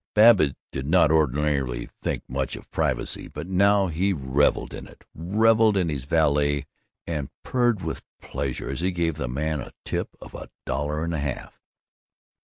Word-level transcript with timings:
Babbitt 0.15 0.57
did 0.71 0.87
not 0.87 1.11
ordinarily 1.11 1.87
think 2.01 2.23
much 2.27 2.55
of 2.55 2.71
privacy, 2.71 3.27
but 3.27 3.45
now 3.45 3.85
he 3.85 4.13
reveled 4.13 4.73
in 4.73 4.87
it, 4.87 5.03
reveled 5.13 5.77
in 5.77 5.89
his 5.89 6.05
valet, 6.05 6.65
and 7.05 7.29
purred 7.43 7.83
with 7.83 8.01
pleasure 8.19 8.71
as 8.71 8.79
he 8.79 8.91
gave 8.91 9.13
the 9.13 9.27
man 9.27 9.59
a 9.61 9.73
tip 9.85 10.09
of 10.19 10.33
a 10.33 10.49
dollar 10.65 11.03
and 11.03 11.13
a 11.13 11.19
half. 11.19 11.61